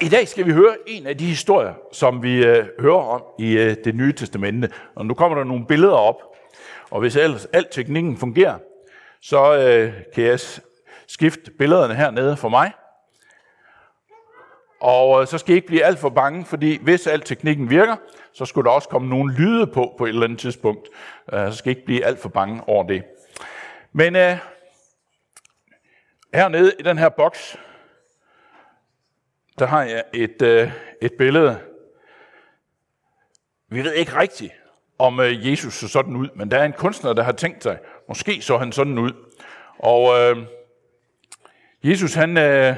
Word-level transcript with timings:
I 0.00 0.08
dag 0.08 0.28
skal 0.28 0.46
vi 0.46 0.52
høre 0.52 0.76
en 0.86 1.06
af 1.06 1.18
de 1.18 1.26
historier, 1.26 1.74
som 1.92 2.22
vi 2.22 2.46
øh, 2.46 2.66
hører 2.80 3.02
om 3.02 3.22
i 3.38 3.52
øh, 3.52 3.76
det 3.84 3.94
nye 3.94 4.12
testamente. 4.12 4.70
Og 4.94 5.06
nu 5.06 5.14
kommer 5.14 5.38
der 5.38 5.44
nogle 5.44 5.66
billeder 5.66 5.94
op. 5.94 6.22
Og 6.90 7.00
hvis 7.00 7.16
ellers 7.16 7.44
alt 7.44 7.70
teknikken 7.70 8.16
fungerer, 8.16 8.58
så 9.20 9.54
øh, 9.54 9.92
kan 10.14 10.24
jeg 10.24 10.40
skifte 11.06 11.50
billederne 11.58 11.94
hernede 11.94 12.36
for 12.36 12.48
mig. 12.48 12.72
Og 14.80 15.20
øh, 15.20 15.26
så 15.26 15.38
skal 15.38 15.52
I 15.52 15.56
ikke 15.56 15.66
blive 15.66 15.84
alt 15.84 15.98
for 15.98 16.08
bange, 16.08 16.44
fordi 16.44 16.78
hvis 16.82 17.06
alt 17.06 17.26
teknikken 17.26 17.70
virker, 17.70 17.96
så 18.32 18.44
skulle 18.44 18.66
der 18.68 18.74
også 18.74 18.88
komme 18.88 19.08
nogle 19.08 19.34
lyde 19.34 19.66
på 19.66 19.94
på 19.98 20.04
et 20.04 20.08
eller 20.08 20.24
andet 20.24 20.38
tidspunkt. 20.38 20.88
Øh, 21.32 21.50
så 21.52 21.58
skal 21.58 21.70
I 21.70 21.74
ikke 21.74 21.86
blive 21.86 22.04
alt 22.04 22.18
for 22.18 22.28
bange 22.28 22.62
over 22.66 22.82
det. 22.82 23.02
Men 23.92 24.16
øh, 24.16 24.36
hernede 26.34 26.72
i 26.78 26.82
den 26.82 26.98
her 26.98 27.08
boks, 27.08 27.56
der 29.58 29.66
har 29.66 29.82
jeg 29.82 30.04
et, 30.14 30.42
øh, 30.42 30.70
et 31.02 31.12
billede. 31.18 31.58
Vi 33.68 33.84
ved 33.84 33.92
ikke 33.92 34.16
rigtigt, 34.16 34.52
om 34.98 35.20
øh, 35.20 35.50
Jesus 35.50 35.74
så 35.74 35.88
sådan 35.88 36.16
ud, 36.16 36.28
men 36.34 36.50
der 36.50 36.58
er 36.58 36.64
en 36.64 36.72
kunstner, 36.72 37.12
der 37.12 37.22
har 37.22 37.32
tænkt 37.32 37.62
sig, 37.62 37.78
måske 38.08 38.42
så 38.42 38.58
han 38.58 38.72
sådan 38.72 38.98
ud. 38.98 39.12
Og 39.78 40.20
øh, 40.20 40.36
Jesus 41.82 42.14
han 42.14 42.36
øh, 42.36 42.76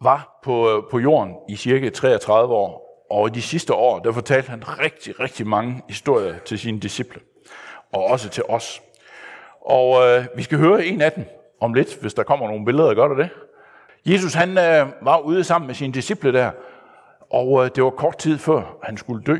var 0.00 0.40
på, 0.42 0.76
øh, 0.76 0.82
på 0.90 0.98
jorden 0.98 1.36
i 1.48 1.56
cirka 1.56 1.88
33 1.88 2.54
år, 2.54 3.06
og 3.10 3.28
i 3.28 3.30
de 3.30 3.42
sidste 3.42 3.74
år, 3.74 3.98
der 3.98 4.12
fortalte 4.12 4.50
han 4.50 4.78
rigtig, 4.78 5.20
rigtig 5.20 5.46
mange 5.46 5.82
historier 5.88 6.38
til 6.38 6.58
sine 6.58 6.80
disciple, 6.80 7.20
og 7.92 8.04
også 8.04 8.28
til 8.28 8.44
os. 8.48 8.82
Og 9.60 10.06
øh, 10.06 10.26
vi 10.36 10.42
skal 10.42 10.58
høre 10.58 10.84
en 10.84 11.00
af 11.00 11.12
dem 11.12 11.24
om 11.60 11.74
lidt, 11.74 11.96
hvis 12.00 12.14
der 12.14 12.22
kommer 12.22 12.48
nogle 12.48 12.64
billeder, 12.64 12.94
gør 12.94 13.08
der 13.08 13.14
det? 13.14 13.30
Jesus 14.06 14.34
han 14.34 14.50
øh, 14.50 14.86
var 15.02 15.18
ude 15.18 15.44
sammen 15.44 15.66
med 15.66 15.74
sine 15.74 15.92
disciple 15.92 16.32
der, 16.32 16.50
og 17.30 17.64
øh, 17.64 17.70
det 17.74 17.84
var 17.84 17.90
kort 17.90 18.18
tid 18.18 18.38
før 18.38 18.78
han 18.82 18.96
skulle 18.96 19.24
dø. 19.24 19.36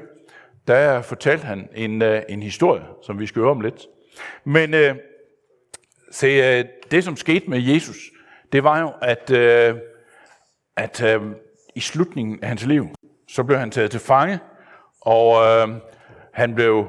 Der 0.67 1.03
fortalte 1.03 1.47
han 1.47 1.69
en, 1.75 2.03
øh, 2.03 2.23
en 2.29 2.43
historie, 2.43 2.83
som 3.03 3.21
vi 3.21 3.27
skal 3.27 3.41
høre 3.43 3.51
om 3.51 3.61
lidt. 3.61 3.87
Men 4.45 4.75
øh, 4.75 4.95
se, 6.11 6.27
øh, 6.27 6.65
det 6.91 7.05
som 7.05 7.17
skete 7.17 7.51
med 7.51 7.61
Jesus, 7.61 7.97
det 8.53 8.65
var 8.65 8.81
jo, 8.81 8.93
at, 9.03 9.31
øh, 9.31 9.77
at 10.77 11.03
øh, 11.03 11.21
i 11.75 11.81
slutningen 11.81 12.39
af 12.43 12.49
hans 12.49 12.67
liv, 12.67 12.89
så 13.29 13.45
blev 13.45 13.59
han 13.59 13.71
taget 13.71 13.91
til 13.91 14.01
fange, 14.01 14.39
og 15.01 15.45
øh, 15.45 15.69
han 16.33 16.55
blev 16.55 16.87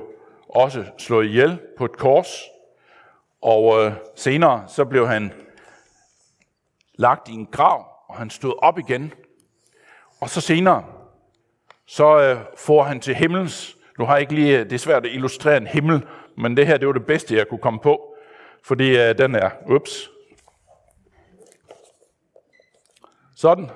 også 0.50 0.86
slået 0.98 1.26
ihjel 1.26 1.60
på 1.78 1.86
et 1.86 1.98
kors, 1.98 2.42
og 3.42 3.86
øh, 3.86 3.92
senere 4.16 4.64
så 4.68 4.86
blev 4.86 5.08
han 5.08 5.34
lagt 7.02 7.30
i 7.30 7.34
en 7.34 7.46
grav, 7.46 7.88
og 8.08 8.16
han 8.16 8.30
stod 8.30 8.54
op 8.58 8.80
igen. 8.80 9.14
Og 10.20 10.30
så 10.30 10.42
senere, 10.42 10.86
så 11.86 12.22
øh, 12.22 12.40
får 12.58 12.84
han 12.84 13.00
til 13.00 13.16
himmels. 13.16 13.78
Nu 14.00 14.06
har 14.06 14.14
jeg 14.14 14.22
ikke 14.22 14.36
lige, 14.36 14.60
øh, 14.60 14.66
det 14.66 14.74
er 14.74 14.78
svært 14.78 15.06
at 15.06 15.12
illustrere 15.12 15.58
en 15.58 15.68
himmel, 15.68 16.06
men 16.38 16.58
det 16.58 16.68
her, 16.68 16.78
det 16.78 16.88
var 16.88 16.94
det 16.94 17.06
bedste, 17.06 17.36
jeg 17.36 17.48
kunne 17.48 17.62
komme 17.62 17.80
på. 17.80 18.16
Fordi 18.64 18.98
øh, 18.98 19.18
den 19.18 19.36
er, 19.36 19.50
ups. 19.70 20.10
Sådan, 23.36 23.70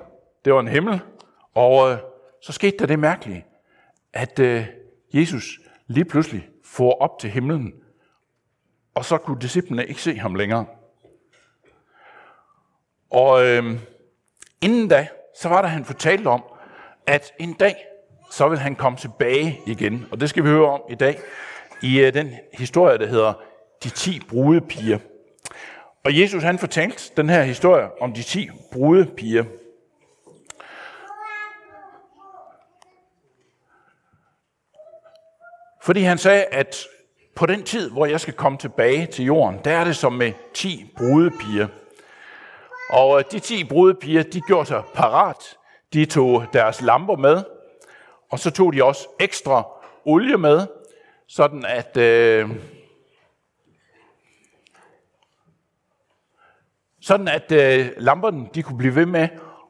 det 0.45 0.53
var 0.53 0.59
en 0.59 0.67
himmel. 0.67 1.01
Og 1.53 1.91
øh, 1.91 1.97
så 2.41 2.51
skete 2.51 2.77
der 2.77 2.85
det 2.85 2.99
mærkelige, 2.99 3.45
at 4.13 4.39
øh, 4.39 4.65
Jesus 5.13 5.59
lige 5.87 6.05
pludselig 6.05 6.49
får 6.63 7.01
op 7.01 7.19
til 7.19 7.29
himlen, 7.29 7.73
og 8.95 9.05
så 9.05 9.17
kunne 9.17 9.41
disciplene 9.41 9.85
ikke 9.85 10.01
se 10.01 10.17
ham 10.17 10.35
længere. 10.35 10.65
Og 13.11 13.45
øh, 13.45 13.79
inden 14.61 14.87
da, 14.87 15.07
så 15.39 15.49
var 15.49 15.61
der, 15.61 15.69
han 15.69 15.85
fortalte 15.85 16.27
om, 16.27 16.43
at 17.07 17.33
en 17.39 17.53
dag, 17.53 17.75
så 18.31 18.49
vil 18.49 18.59
han 18.59 18.75
komme 18.75 18.97
tilbage 18.97 19.59
igen. 19.65 20.05
Og 20.11 20.19
det 20.19 20.29
skal 20.29 20.43
vi 20.43 20.49
høre 20.49 20.69
om 20.69 20.81
i 20.89 20.95
dag, 20.95 21.19
i 21.81 21.99
øh, 21.99 22.13
den 22.13 22.35
historie, 22.53 22.97
der 22.97 23.07
hedder 23.07 23.33
De 23.83 23.89
10 23.89 24.19
brudepiger. 24.29 24.99
Og 26.03 26.19
Jesus 26.19 26.43
han 26.43 26.59
fortalte 26.59 27.11
den 27.17 27.29
her 27.29 27.43
historie 27.43 28.01
om 28.01 28.13
de 28.13 28.23
10 28.23 28.49
brudepiger. 28.71 29.43
Fordi 35.81 36.01
han 36.01 36.17
sagde, 36.17 36.43
at 36.43 36.85
på 37.35 37.45
den 37.45 37.63
tid, 37.63 37.89
hvor 37.91 38.05
jeg 38.05 38.19
skal 38.19 38.33
komme 38.33 38.57
tilbage 38.57 39.05
til 39.05 39.25
jorden, 39.25 39.59
der 39.65 39.71
er 39.71 39.83
det 39.83 39.95
som 39.95 40.13
med 40.13 40.33
10 40.53 40.91
brudepiger. 40.97 41.67
Og 42.89 43.19
øh, 43.19 43.25
de 43.31 43.39
ti 43.39 43.63
brudepiger, 43.63 44.23
de 44.23 44.41
gjorde 44.41 44.65
sig 44.65 44.83
parat. 44.93 45.57
De 45.93 46.05
tog 46.05 46.45
deres 46.53 46.81
lamper 46.81 47.15
med, 47.15 47.43
og 48.31 48.39
så 48.39 48.51
tog 48.51 48.73
de 48.73 48.83
også 48.83 49.07
ekstra 49.19 49.67
olie 50.05 50.37
med, 50.37 50.67
sådan 51.27 51.65
at 51.65 51.97
øh, 51.97 52.49
sådan 57.01 57.27
at 57.27 57.51
øh, 57.51 57.89
lamperne 57.97 58.47
de 58.55 58.63
kunne 58.63 58.77
blive 58.77 58.95
ved 58.95 59.05
med 59.05 59.27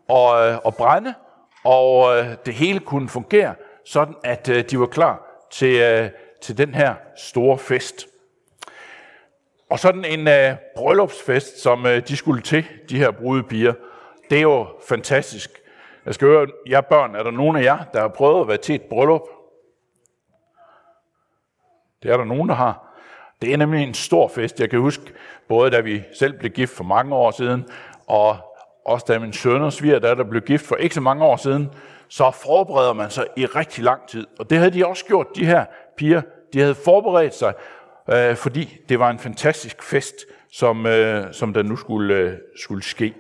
at, 0.09 0.51
øh, 0.51 0.57
at 0.65 0.75
brænde, 0.75 1.13
og 1.63 2.17
øh, 2.17 2.35
det 2.45 2.53
hele 2.53 2.79
kunne 2.79 3.09
fungere, 3.09 3.55
sådan 3.85 4.15
at 4.23 4.49
øh, 4.49 4.63
de 4.69 4.79
var 4.79 4.85
klar 4.85 5.45
til, 5.51 5.81
øh, 5.81 6.09
til 6.41 6.57
den 6.57 6.73
her 6.73 6.95
store 7.17 7.57
fest. 7.57 8.07
Og 9.69 9.79
sådan 9.79 10.05
en 10.05 10.27
øh, 10.27 10.55
bryllupsfest, 10.75 11.61
som 11.61 11.85
øh, 11.85 12.07
de 12.07 12.17
skulle 12.17 12.41
til, 12.41 12.65
de 12.89 12.97
her 12.97 13.11
brudepiger, 13.11 13.73
det 14.29 14.37
er 14.37 14.41
jo 14.41 14.67
fantastisk. 14.87 15.61
Jeg 16.05 16.13
skal 16.13 16.27
høre, 16.27 16.47
jer 16.69 16.81
børn, 16.81 17.15
er 17.15 17.23
der 17.23 17.31
nogen 17.31 17.57
af 17.57 17.63
jer, 17.63 17.83
der 17.93 18.01
har 18.01 18.07
prøvet 18.07 18.41
at 18.41 18.47
være 18.47 18.57
til 18.57 18.75
et 18.75 18.81
bryllup? 18.81 19.21
Det 22.03 22.11
er 22.11 22.17
der 22.17 22.23
nogen, 22.23 22.49
der 22.49 22.55
har. 22.55 22.95
Det 23.41 23.53
er 23.53 23.57
nemlig 23.57 23.83
en 23.83 23.93
stor 23.93 24.27
fest. 24.27 24.59
Jeg 24.59 24.69
kan 24.69 24.79
huske, 24.79 25.03
både 25.47 25.71
da 25.71 25.79
vi 25.79 26.03
selv 26.19 26.39
blev 26.39 26.51
gift 26.51 26.75
for 26.75 26.83
mange 26.83 27.15
år 27.15 27.31
siden, 27.31 27.65
og 28.07 28.37
også 28.85 29.05
da 29.07 29.19
min 29.19 29.33
søn 29.33 29.61
og 29.61 29.73
sviger, 29.73 29.99
der, 29.99 30.15
der 30.15 30.23
blev 30.23 30.41
gift 30.41 30.65
for 30.65 30.75
ikke 30.75 30.95
så 30.95 31.01
mange 31.01 31.25
år 31.25 31.35
siden, 31.35 31.69
så 32.07 32.31
forbereder 32.31 32.93
man 32.93 33.09
sig 33.09 33.25
i 33.37 33.45
rigtig 33.45 33.83
lang 33.83 34.07
tid. 34.07 34.27
Og 34.39 34.49
det 34.49 34.57
havde 34.57 34.71
de 34.71 34.87
også 34.87 35.05
gjort, 35.05 35.27
de 35.35 35.45
her 35.45 35.65
piger. 35.97 36.21
De 36.53 36.59
havde 36.59 36.75
forberedt 36.75 37.35
sig 37.35 37.53
øh, 38.09 38.35
fordi 38.35 38.77
det 38.89 38.99
var 38.99 39.09
en 39.09 39.19
fantastisk 39.19 39.83
fest, 39.83 40.15
som, 40.51 40.85
øh, 40.85 41.33
som 41.33 41.53
der 41.53 41.63
nu 41.63 41.75
skulle, 41.75 42.15
øh, 42.15 42.37
skulle 42.55 42.83
ske. 42.83 43.13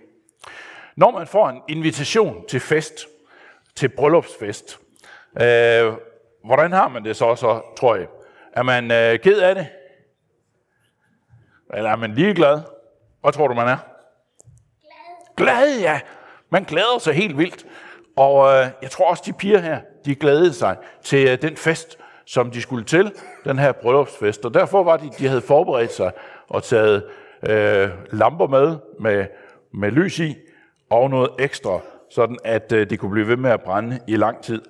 Når 0.95 1.11
man 1.11 1.27
får 1.27 1.49
en 1.49 1.61
invitation 1.67 2.47
til 2.47 2.59
fest, 2.59 3.07
til 3.75 3.89
bryllupsfest, 3.89 4.79
øh, 5.41 5.93
hvordan 6.45 6.71
har 6.71 6.87
man 6.87 7.05
det 7.05 7.15
så, 7.15 7.35
så 7.35 7.61
tror 7.77 7.95
jeg? 7.95 8.07
Er 8.53 8.63
man 8.63 8.91
øh, 8.91 9.19
ked 9.19 9.39
af 9.39 9.55
det? 9.55 9.67
Eller 11.73 11.89
er 11.89 11.95
man 11.95 12.13
ligeglad? 12.13 12.61
Hvad 13.21 13.33
tror 13.33 13.47
du, 13.47 13.53
man 13.53 13.67
er? 13.67 13.77
Glad. 15.37 15.47
Glad, 15.47 15.79
ja. 15.79 15.99
Man 16.49 16.63
glæder 16.63 16.99
sig 16.99 17.13
helt 17.13 17.37
vildt. 17.37 17.65
Og 18.15 18.53
øh, 18.53 18.67
jeg 18.81 18.91
tror 18.91 19.09
også, 19.09 19.23
de 19.25 19.33
piger 19.33 19.59
her, 19.59 19.79
de 20.05 20.15
glædede 20.15 20.53
sig 20.53 20.77
til 21.03 21.27
øh, 21.27 21.41
den 21.41 21.57
fest, 21.57 21.97
som 22.25 22.51
de 22.51 22.61
skulle 22.61 22.85
til, 22.85 23.11
den 23.45 23.59
her 23.59 23.71
bryllupsfest. 23.71 24.45
Og 24.45 24.53
derfor 24.53 24.83
var 24.83 24.97
de, 24.97 25.09
de 25.19 25.27
havde 25.27 25.41
forberedt 25.41 25.93
sig 25.93 26.11
og 26.47 26.63
taget 26.63 27.03
øh, 27.43 27.89
lamper 28.11 28.47
med, 28.47 28.77
med, 28.99 29.25
med 29.73 29.91
lys 29.91 30.19
i, 30.19 30.35
og 30.89 31.09
noget 31.09 31.29
ekstra, 31.39 31.79
sådan 32.09 32.37
at 32.43 32.71
øh, 32.71 32.89
det 32.89 32.99
kunne 32.99 33.11
blive 33.11 33.27
ved 33.27 33.37
med 33.37 33.51
at 33.51 33.61
brænde 33.61 33.99
i 34.07 34.15
lang 34.15 34.43
tid. 34.43 34.61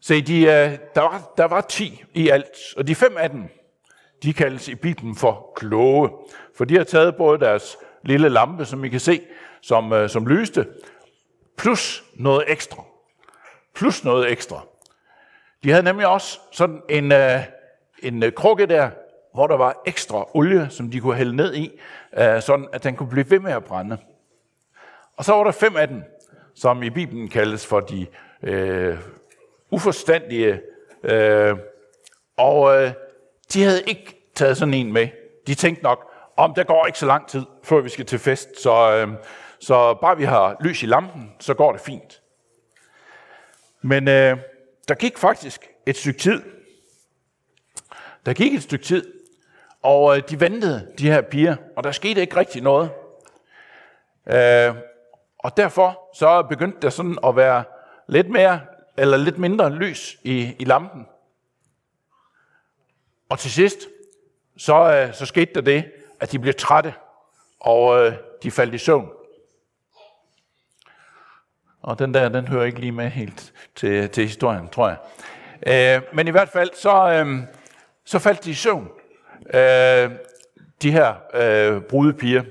Se, 0.00 0.22
de, 0.22 0.40
øh, 0.42 0.78
der, 0.94 1.00
var, 1.00 1.32
der 1.36 1.44
var 1.44 1.60
ti 1.60 2.04
i 2.14 2.28
alt, 2.28 2.56
og 2.76 2.86
de 2.86 2.94
fem 2.94 3.16
af 3.18 3.30
dem, 3.30 3.44
de 4.22 4.32
kaldes 4.32 4.68
i 4.68 4.74
Bibelen 4.74 5.16
for 5.16 5.52
kloge, 5.56 6.10
for 6.56 6.64
de 6.64 6.76
har 6.76 6.84
taget 6.84 7.16
både 7.16 7.40
deres 7.40 7.76
lille 8.04 8.28
lampe, 8.28 8.64
som 8.64 8.84
I 8.84 8.88
kan 8.88 9.00
se, 9.00 9.20
som, 9.62 9.92
øh, 9.92 10.08
som 10.08 10.26
lyste, 10.26 10.66
plus 11.56 12.04
noget 12.14 12.44
ekstra 12.48 12.84
plus 13.80 14.04
noget 14.04 14.32
ekstra. 14.32 14.60
De 15.64 15.70
havde 15.70 15.82
nemlig 15.82 16.06
også 16.06 16.38
sådan 16.52 16.82
en, 16.88 17.12
uh, 17.12 17.18
en 18.02 18.22
øh, 18.22 18.32
krukke 18.32 18.66
der, 18.66 18.90
hvor 19.34 19.46
der 19.46 19.56
var 19.56 19.82
ekstra 19.86 20.28
olie, 20.34 20.66
som 20.70 20.90
de 20.90 21.00
kunne 21.00 21.14
hælde 21.14 21.36
ned 21.36 21.54
i, 21.54 21.80
uh, 22.12 22.40
sådan 22.40 22.68
at 22.72 22.84
den 22.84 22.96
kunne 22.96 23.08
blive 23.08 23.30
ved 23.30 23.40
med 23.40 23.52
at 23.52 23.64
brænde. 23.64 23.98
Og 25.16 25.24
så 25.24 25.32
var 25.32 25.44
der 25.44 25.50
fem 25.50 25.76
af 25.76 25.88
dem, 25.88 26.02
som 26.54 26.82
i 26.82 26.90
Bibelen 26.90 27.28
kaldes 27.28 27.66
for 27.66 27.80
de 27.80 28.06
øh, 28.42 28.98
uforstandige, 29.70 30.60
øh, 31.02 31.56
og 32.36 32.82
øh, 32.82 32.92
de 33.52 33.62
havde 33.62 33.82
ikke 33.86 34.30
taget 34.34 34.56
sådan 34.56 34.74
en 34.74 34.92
med. 34.92 35.08
De 35.46 35.54
tænkte 35.54 35.82
nok, 35.82 36.12
om 36.36 36.54
der 36.54 36.64
går 36.64 36.86
ikke 36.86 36.98
så 36.98 37.06
lang 37.06 37.28
tid, 37.28 37.42
før 37.62 37.80
vi 37.80 37.88
skal 37.88 38.06
til 38.06 38.18
fest, 38.18 38.62
så, 38.62 38.96
øh, 38.96 39.08
så 39.60 39.94
bare 39.94 40.16
vi 40.16 40.24
har 40.24 40.56
lys 40.60 40.82
i 40.82 40.86
lampen, 40.86 41.32
så 41.40 41.54
går 41.54 41.72
det 41.72 41.80
fint. 41.80 42.19
Men 43.82 44.08
øh, 44.08 44.38
der 44.88 44.94
gik 44.94 45.18
faktisk 45.18 45.68
et 45.86 45.96
stykke 45.96 46.20
tid. 46.20 46.42
Der 48.26 48.32
gik 48.32 48.54
et 48.54 48.62
stykke 48.62 48.84
tid, 48.84 49.12
og 49.82 50.16
øh, 50.16 50.22
de 50.30 50.40
ventede, 50.40 50.92
de 50.98 51.10
her 51.10 51.20
piger, 51.20 51.56
og 51.76 51.84
der 51.84 51.92
skete 51.92 52.20
ikke 52.20 52.36
rigtig 52.36 52.62
noget. 52.62 52.90
Øh, 54.26 54.74
og 55.38 55.56
derfor 55.56 56.00
så 56.14 56.42
begyndte 56.42 56.78
der 56.82 56.90
sådan 56.90 57.18
at 57.26 57.36
være 57.36 57.64
lidt 58.08 58.30
mere 58.30 58.60
eller 58.96 59.16
lidt 59.16 59.38
mindre 59.38 59.70
lys 59.70 60.16
i, 60.22 60.56
i 60.58 60.64
lampen. 60.64 61.06
Og 63.28 63.38
til 63.38 63.50
sidst, 63.50 63.78
så, 64.56 64.92
øh, 64.92 65.14
så 65.14 65.26
skete 65.26 65.54
der 65.54 65.60
det, 65.60 65.84
at 66.20 66.32
de 66.32 66.38
blev 66.38 66.54
trætte, 66.54 66.94
og 67.60 68.06
øh, 68.06 68.14
de 68.42 68.50
faldt 68.50 68.74
i 68.74 68.78
søvn. 68.78 69.10
Og 71.82 71.98
den 71.98 72.14
der, 72.14 72.28
den 72.28 72.48
hører 72.48 72.64
ikke 72.64 72.80
lige 72.80 72.92
med 72.92 73.08
helt 73.08 73.52
til, 73.76 74.08
til 74.08 74.24
historien, 74.24 74.68
tror 74.68 74.88
jeg. 74.88 74.96
Øh, 75.66 76.02
men 76.12 76.28
i 76.28 76.30
hvert 76.30 76.48
fald, 76.48 76.70
så, 76.74 77.10
øh, 77.10 77.38
så 78.04 78.18
faldt 78.18 78.44
de 78.44 78.50
i 78.50 78.54
søvn, 78.54 78.88
øh, 79.54 80.10
de 80.82 80.90
her 80.90 81.14
øh, 81.34 81.82
brudepiger. 81.82 82.42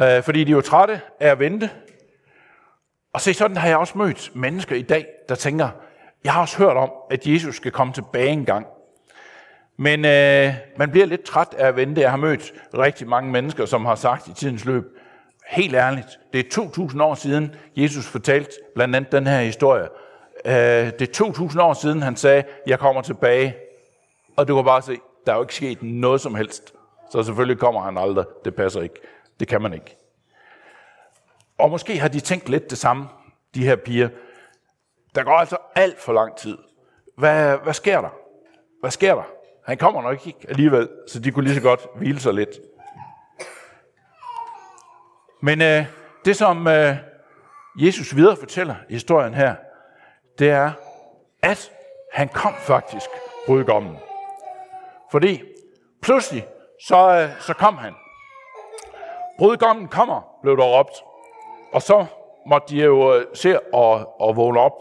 Øh, 0.00 0.22
fordi 0.22 0.44
de 0.44 0.56
var 0.56 0.62
trætte 0.62 1.00
af 1.20 1.28
at 1.28 1.38
vente. 1.38 1.70
Og 3.12 3.20
se, 3.20 3.34
sådan 3.34 3.56
har 3.56 3.68
jeg 3.68 3.76
også 3.76 3.98
mødt 3.98 4.30
mennesker 4.34 4.76
i 4.76 4.82
dag, 4.82 5.06
der 5.28 5.34
tænker, 5.34 5.68
jeg 6.24 6.32
har 6.32 6.40
også 6.40 6.58
hørt 6.58 6.76
om, 6.76 6.90
at 7.10 7.26
Jesus 7.26 7.56
skal 7.56 7.70
komme 7.72 7.92
tilbage 7.92 8.28
en 8.28 8.44
gang. 8.44 8.66
Men 9.76 10.04
øh, 10.04 10.54
man 10.76 10.90
bliver 10.90 11.06
lidt 11.06 11.22
træt 11.22 11.54
af 11.58 11.66
at 11.68 11.76
vente. 11.76 12.00
Jeg 12.00 12.10
har 12.10 12.16
mødt 12.16 12.52
rigtig 12.74 13.08
mange 13.08 13.30
mennesker, 13.30 13.66
som 13.66 13.84
har 13.84 13.94
sagt 13.94 14.28
i 14.28 14.34
tidens 14.34 14.64
løb, 14.64 14.84
helt 15.48 15.74
ærligt, 15.74 16.18
det 16.32 16.46
er 16.46 16.50
2000 16.50 17.02
år 17.02 17.14
siden, 17.14 17.54
Jesus 17.76 18.06
fortalte 18.06 18.50
blandt 18.74 18.96
andet 18.96 19.12
den 19.12 19.26
her 19.26 19.40
historie. 19.40 19.88
Øh, 20.44 20.52
det 20.52 21.02
er 21.02 21.12
2000 21.12 21.62
år 21.62 21.74
siden, 21.74 22.02
han 22.02 22.16
sagde, 22.16 22.44
jeg 22.66 22.78
kommer 22.78 23.02
tilbage. 23.02 23.54
Og 24.36 24.48
du 24.48 24.54
kan 24.54 24.64
bare 24.64 24.82
se, 24.82 24.98
der 25.26 25.32
er 25.32 25.36
jo 25.36 25.42
ikke 25.42 25.54
sket 25.54 25.82
noget 25.82 26.20
som 26.20 26.34
helst. 26.34 26.74
Så 27.10 27.22
selvfølgelig 27.22 27.58
kommer 27.58 27.80
han 27.80 27.98
aldrig. 27.98 28.24
Det 28.44 28.54
passer 28.54 28.80
ikke. 28.80 29.00
Det 29.40 29.48
kan 29.48 29.62
man 29.62 29.74
ikke. 29.74 29.96
Og 31.58 31.70
måske 31.70 31.98
har 31.98 32.08
de 32.08 32.20
tænkt 32.20 32.48
lidt 32.48 32.70
det 32.70 32.78
samme, 32.78 33.08
de 33.54 33.64
her 33.64 33.76
piger. 33.76 34.08
Der 35.14 35.22
går 35.22 35.32
altså 35.32 35.56
alt 35.74 36.00
for 36.00 36.12
lang 36.12 36.36
tid. 36.36 36.58
Hvad, 37.16 37.56
hvad 37.62 37.74
sker 37.74 38.00
der? 38.00 38.14
Hvad 38.80 38.90
sker 38.90 39.14
der? 39.14 39.22
Han 39.64 39.78
kommer 39.78 40.02
nok 40.02 40.26
ikke 40.26 40.46
alligevel, 40.48 40.88
så 41.08 41.18
de 41.18 41.30
kunne 41.30 41.44
lige 41.44 41.54
så 41.54 41.62
godt 41.62 41.86
hvile 41.96 42.20
sig 42.20 42.34
lidt. 42.34 42.50
Men 45.44 45.62
øh, 45.62 45.84
det, 46.24 46.36
som 46.36 46.68
øh, 46.68 46.96
Jesus 47.76 48.16
videre 48.16 48.36
fortæller 48.36 48.74
i 48.88 48.92
historien 48.92 49.34
her, 49.34 49.54
det 50.38 50.50
er, 50.50 50.70
at 51.42 51.70
han 52.12 52.28
kom 52.28 52.52
faktisk, 52.58 53.10
brudgommen. 53.46 53.96
Fordi 55.10 55.42
pludselig, 56.02 56.46
så, 56.86 57.10
øh, 57.10 57.40
så 57.40 57.54
kom 57.54 57.76
han. 57.76 57.92
Brudgommen 59.38 59.88
kommer, 59.88 60.38
blev 60.42 60.56
der 60.56 60.78
råbt. 60.78 61.04
Og 61.72 61.82
så 61.82 62.06
måtte 62.46 62.74
de 62.74 62.84
jo 62.84 63.14
øh, 63.14 63.26
se 63.34 63.60
og, 63.74 64.20
og 64.20 64.36
vågne 64.36 64.60
op. 64.60 64.72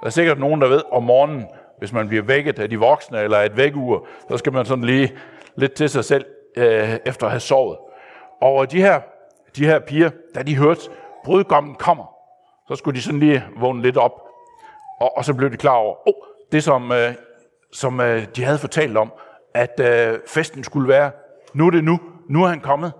Der 0.00 0.06
er 0.06 0.10
sikkert 0.10 0.38
nogen, 0.38 0.60
der 0.60 0.68
ved 0.68 0.82
om 0.90 1.02
morgenen, 1.02 1.46
hvis 1.78 1.92
man 1.92 2.08
bliver 2.08 2.22
vækket 2.22 2.58
af 2.58 2.70
de 2.70 2.78
voksne 2.78 3.20
eller 3.20 3.38
et 3.38 3.56
vækkeur, 3.56 4.06
så 4.30 4.36
skal 4.36 4.52
man 4.52 4.66
sådan 4.66 4.84
lige 4.84 5.12
lidt 5.56 5.72
til 5.72 5.88
sig 5.88 6.04
selv 6.04 6.24
øh, 6.56 6.96
efter 7.06 7.26
at 7.26 7.32
have 7.32 7.40
sovet. 7.40 7.78
Og 8.40 8.70
de 8.72 8.82
her, 8.82 9.00
de 9.56 9.66
her 9.66 9.78
piger, 9.78 10.10
da 10.34 10.42
de 10.42 10.56
hørte, 10.56 10.80
brudgommen 11.24 11.74
kommer, 11.74 12.14
så 12.68 12.74
skulle 12.74 12.96
de 12.96 13.02
sådan 13.02 13.20
lige 13.20 13.44
vågne 13.56 13.82
lidt 13.82 13.96
op. 13.96 14.22
Og, 15.00 15.16
og 15.16 15.24
så 15.24 15.34
blev 15.34 15.50
de 15.50 15.56
klar 15.56 15.74
over, 15.74 16.08
oh, 16.08 16.14
det 16.52 16.64
som, 16.64 16.92
øh, 16.92 17.14
som 17.72 18.00
øh, 18.00 18.26
de 18.36 18.44
havde 18.44 18.58
fortalt 18.58 18.96
om, 18.96 19.12
at 19.54 19.80
øh, 19.80 20.18
festen 20.26 20.64
skulle 20.64 20.88
være, 20.88 21.10
nu 21.54 21.66
er 21.66 21.70
det 21.70 21.84
nu, 21.84 22.00
nu 22.28 22.44
er 22.44 22.48
han 22.48 22.60
kommet. 22.60 22.92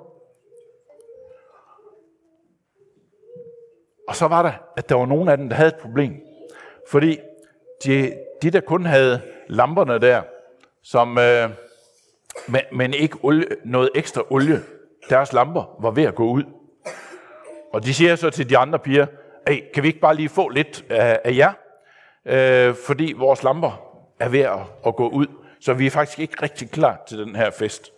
Og 4.08 4.16
så 4.16 4.28
var 4.28 4.42
der, 4.42 4.52
at 4.76 4.88
der 4.88 4.94
var 4.94 5.06
nogen 5.06 5.28
af 5.28 5.36
dem, 5.36 5.48
der 5.48 5.56
havde 5.56 5.68
et 5.68 5.82
problem. 5.82 6.20
Fordi 6.90 7.18
de, 7.84 8.12
de 8.42 8.50
der 8.50 8.60
kun 8.60 8.84
havde 8.84 9.20
lamperne 9.48 9.98
der, 9.98 10.22
som, 10.82 11.18
øh, 11.18 11.50
men, 12.48 12.60
men 12.72 12.94
ikke 12.94 13.18
olie, 13.22 13.46
noget 13.64 13.90
ekstra 13.94 14.22
olie, 14.30 14.60
deres 15.12 15.32
lamper 15.32 15.76
var 15.80 15.90
ved 15.90 16.04
at 16.04 16.14
gå 16.14 16.24
ud. 16.24 16.44
Og 17.72 17.84
de 17.84 17.94
siger 17.94 18.16
så 18.16 18.30
til 18.30 18.50
de 18.50 18.58
andre 18.58 18.78
piger, 18.78 19.06
hey, 19.48 19.62
kan 19.74 19.82
vi 19.82 19.88
ikke 19.88 20.00
bare 20.00 20.14
lige 20.14 20.28
få 20.28 20.48
lidt 20.48 20.84
af, 20.90 21.20
af 21.24 21.36
jer? 21.36 21.52
Øh, 22.26 22.74
fordi 22.86 23.14
vores 23.16 23.42
lamper 23.42 23.80
er 24.20 24.28
ved 24.28 24.40
at, 24.40 24.60
at 24.86 24.96
gå 24.96 25.08
ud, 25.08 25.26
så 25.60 25.72
vi 25.72 25.86
er 25.86 25.90
faktisk 25.90 26.18
ikke 26.18 26.42
rigtig 26.42 26.70
klar 26.70 27.02
til 27.08 27.18
den 27.18 27.36
her 27.36 27.50
fest. 27.50 27.92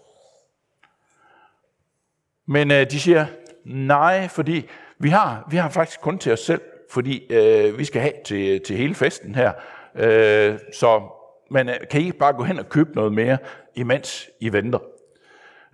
Men 2.46 2.70
øh, 2.70 2.90
de 2.90 3.00
siger, 3.00 3.26
nej, 3.64 4.28
fordi 4.28 4.68
vi 4.98 5.08
har, 5.08 5.46
vi 5.50 5.56
har 5.56 5.68
faktisk 5.68 6.00
kun 6.00 6.18
til 6.18 6.32
os 6.32 6.40
selv, 6.40 6.60
fordi 6.90 7.32
øh, 7.32 7.78
vi 7.78 7.84
skal 7.84 8.00
have 8.00 8.14
til, 8.24 8.60
til 8.66 8.76
hele 8.76 8.94
festen 8.94 9.34
her. 9.34 9.52
Øh, 9.94 10.58
så 10.72 11.02
men 11.50 11.68
øh, 11.68 11.74
kan 11.90 12.00
I 12.00 12.04
ikke 12.04 12.18
bare 12.18 12.32
gå 12.32 12.42
hen 12.42 12.58
og 12.58 12.68
købe 12.68 12.94
noget 12.94 13.12
mere, 13.12 13.38
imens 13.74 14.30
I 14.40 14.52
venter? 14.52 14.78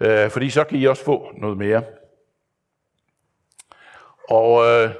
Øh, 0.00 0.30
fordi 0.30 0.50
så 0.50 0.64
kan 0.64 0.78
I 0.78 0.84
også 0.84 1.04
få 1.04 1.30
noget 1.36 1.58
mere. 1.58 1.82
Og 4.28 4.66
øh, 4.66 4.90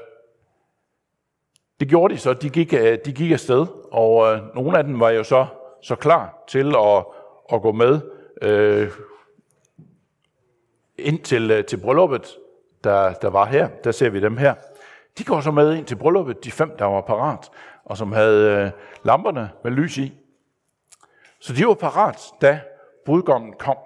det 1.79 1.89
gjorde 1.89 2.13
de 2.13 2.19
så. 2.19 2.33
De 2.33 2.49
gik, 2.49 2.73
øh, 2.73 2.97
de 3.05 3.13
gik 3.13 3.31
afsted, 3.31 3.67
og 3.91 4.33
øh, 4.33 4.55
nogle 4.55 4.77
af 4.77 4.83
dem 4.83 4.99
var 4.99 5.09
jo 5.09 5.23
så, 5.23 5.45
så 5.81 5.95
klar 5.95 6.43
til 6.47 6.75
at, 6.75 7.05
at 7.53 7.61
gå 7.61 7.71
med 7.71 7.99
øh, 8.41 8.91
ind 10.97 11.19
til, 11.19 11.51
øh, 11.51 11.65
til 11.65 11.77
brylluppet, 11.77 12.37
der, 12.83 13.13
der 13.13 13.29
var 13.29 13.45
her. 13.45 13.67
Der 13.83 13.91
ser 13.91 14.09
vi 14.09 14.19
dem 14.19 14.37
her. 14.37 14.53
De 15.17 15.23
går 15.23 15.41
så 15.41 15.51
med 15.51 15.75
ind 15.75 15.85
til 15.85 15.95
brylluppet, 15.95 16.43
de 16.43 16.51
fem, 16.51 16.77
der 16.79 16.85
var 16.85 17.01
parat, 17.01 17.49
og 17.85 17.97
som 17.97 18.11
havde 18.11 18.65
øh, 18.65 18.71
lamperne 19.03 19.49
med 19.63 19.71
lys 19.71 19.97
i. 19.97 20.13
Så 21.39 21.53
de 21.53 21.67
var 21.67 21.73
parat, 21.73 22.21
da 22.41 22.61
brudgommen 23.05 23.53
kom. 23.53 23.77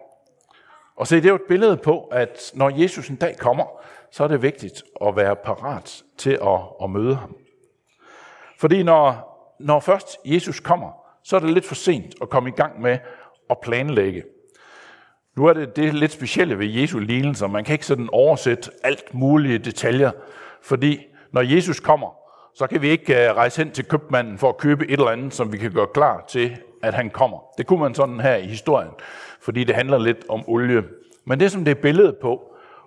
Og 0.98 1.08
se, 1.08 1.16
det 1.16 1.26
er 1.26 1.30
jo 1.30 1.36
et 1.36 1.42
billede 1.48 1.78
på, 1.78 2.04
at 2.04 2.52
når 2.54 2.82
Jesus 2.82 3.10
en 3.10 3.16
dag 3.16 3.38
kommer, 3.38 3.66
så 4.12 4.24
er 4.24 4.28
det 4.28 4.42
vigtigt 4.42 4.84
at 5.06 5.16
være 5.16 5.36
parat 5.36 6.04
til 6.18 6.32
at, 6.32 6.60
at 6.84 6.90
møde 6.90 7.16
ham. 7.16 7.36
Fordi 8.60 8.84
når, 8.84 9.32
når 9.60 9.80
først 9.80 10.18
Jesus 10.26 10.60
kommer, 10.60 10.92
så 11.24 11.36
er 11.36 11.40
det 11.40 11.50
lidt 11.50 11.66
for 11.66 11.76
sent 11.76 12.16
at 12.22 12.30
komme 12.30 12.50
i 12.50 12.52
gang 12.52 12.82
med 12.82 12.98
at 13.50 13.60
planlægge. 13.60 14.24
Nu 15.38 15.46
er 15.46 15.54
det 15.54 15.76
det 15.76 15.94
lidt 15.94 16.12
specielle 16.12 16.60
ved 16.60 16.68
Jesu 16.68 17.00
lignelser. 17.00 17.48
Man 17.48 17.64
kan 17.64 17.74
ikke 17.74 17.86
sådan 17.86 18.10
oversætte 18.12 18.72
alt 18.84 19.14
mulige 19.14 19.58
detaljer, 19.58 20.12
fordi 20.62 21.00
når 21.32 21.42
Jesus 21.42 21.80
kommer, 21.80 22.16
så 22.56 22.68
kan 22.68 22.82
vi 22.82 22.90
ikke 22.90 23.26
øh, 23.26 23.36
rejse 23.36 23.64
hen 23.64 23.72
til 23.72 23.86
købmanden 23.86 24.38
for 24.38 24.50
at 24.50 24.58
købe 24.58 24.86
et 24.86 24.92
eller 24.92 25.12
andet, 25.12 25.34
som 25.34 25.54
vi 25.54 25.58
kan 25.58 25.72
gøre 25.72 25.88
klar 25.94 26.26
til, 26.28 26.58
at 26.86 26.94
han 26.94 27.10
kommer. 27.10 27.40
Det 27.58 27.68
kunne 27.68 27.80
man 27.80 27.96
sådan 27.96 28.20
her 28.20 28.36
i 28.36 28.46
historien, 28.48 28.92
fordi 29.42 29.64
det 29.64 29.76
handler 29.76 29.98
lidt 29.98 30.26
om 30.30 30.44
olie. 30.48 30.84
Men 31.26 31.40
det, 31.40 31.52
som 31.52 31.66
det 31.66 31.72
er 31.72 31.82
billedet 31.82 32.18
på, 32.18 32.42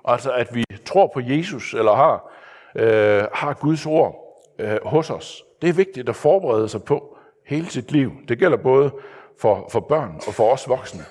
altså 0.05 0.33
at 0.33 0.55
vi 0.55 0.65
tror 0.85 1.11
på 1.15 1.21
Jesus, 1.21 1.75
eller 1.75 1.95
har, 1.95 2.33
øh, 2.75 3.25
har 3.35 3.53
Guds 3.55 3.87
ord 3.87 4.15
øh, 4.59 4.79
hos 4.85 5.11
os, 5.11 5.45
det 5.63 5.69
er 5.69 5.73
vigtigt 5.73 6.09
at 6.09 6.17
forberede 6.17 6.69
sig 6.69 6.83
på 6.83 7.17
hele 7.47 7.67
sit 7.67 7.93
liv. 7.93 8.13
Det 8.29 8.39
gælder 8.39 8.57
både 8.57 8.93
for, 9.41 9.69
for 9.73 9.81
børn 9.81 10.21
og 10.27 10.35
for 10.35 10.53
os 10.53 10.69
voksne. 10.69 11.05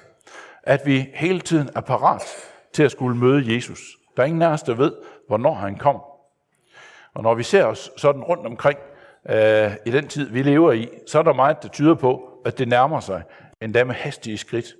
At 0.64 0.82
vi 0.86 1.10
hele 1.14 1.40
tiden 1.40 1.70
er 1.76 1.82
parat 1.82 2.24
til 2.74 2.84
at 2.84 2.92
skulle 2.92 3.18
møde 3.18 3.56
Jesus. 3.56 3.80
Der 4.18 4.24
er 4.24 4.28
ingen 4.28 4.42
af 4.42 4.48
os, 4.48 4.64
der 4.64 4.74
ved, 4.74 4.92
hvornår 5.28 5.54
han 5.54 5.76
kommer. 5.76 6.02
Og 7.14 7.24
når 7.24 7.34
vi 7.34 7.44
ser 7.44 7.66
os 7.66 7.92
sådan 7.98 8.24
rundt 8.24 8.46
omkring 8.46 8.80
øh, 9.30 9.72
i 9.86 9.92
den 9.92 10.08
tid, 10.08 10.30
vi 10.30 10.44
lever 10.44 10.72
i, 10.72 10.90
så 11.08 11.20
er 11.20 11.24
der 11.24 11.34
meget, 11.34 11.64
der 11.64 11.70
tyder 11.70 11.96
på, 11.96 12.27
at 12.48 12.58
det 12.58 12.68
nærmer 12.68 13.00
sig, 13.00 13.24
endda 13.62 13.84
med 13.84 13.96
hastige 13.96 14.38
skridt. 14.38 14.76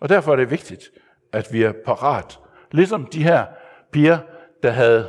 Og 0.00 0.08
derfor 0.08 0.32
er 0.32 0.36
det 0.36 0.50
vigtigt, 0.50 0.90
at 1.32 1.52
vi 1.52 1.62
er 1.62 1.72
parat. 1.84 2.38
Ligesom 2.72 3.06
de 3.06 3.22
her 3.22 3.46
piger, 3.92 4.18
der 4.62 4.70
havde 4.70 5.08